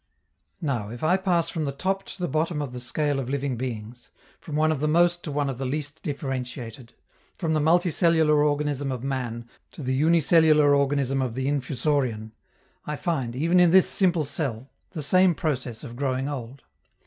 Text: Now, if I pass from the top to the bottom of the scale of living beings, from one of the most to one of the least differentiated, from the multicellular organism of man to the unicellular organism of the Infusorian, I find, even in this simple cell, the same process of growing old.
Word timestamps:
Now, 0.61 0.89
if 0.89 1.03
I 1.03 1.15
pass 1.15 1.49
from 1.49 1.65
the 1.65 1.71
top 1.71 2.01
to 2.05 2.19
the 2.19 2.27
bottom 2.27 2.59
of 2.59 2.73
the 2.73 2.79
scale 2.79 3.19
of 3.19 3.29
living 3.29 3.55
beings, 3.55 4.09
from 4.39 4.55
one 4.55 4.71
of 4.71 4.79
the 4.79 4.87
most 4.87 5.21
to 5.25 5.31
one 5.31 5.47
of 5.47 5.59
the 5.59 5.65
least 5.67 6.01
differentiated, 6.01 6.93
from 7.35 7.53
the 7.53 7.59
multicellular 7.59 8.43
organism 8.43 8.91
of 8.91 9.03
man 9.03 9.47
to 9.73 9.83
the 9.83 9.93
unicellular 9.93 10.73
organism 10.73 11.21
of 11.21 11.35
the 11.35 11.45
Infusorian, 11.47 12.31
I 12.83 12.95
find, 12.95 13.35
even 13.35 13.59
in 13.59 13.69
this 13.69 13.87
simple 13.87 14.25
cell, 14.25 14.71
the 14.89 15.03
same 15.03 15.35
process 15.35 15.83
of 15.83 15.95
growing 15.95 16.27
old. 16.27 16.63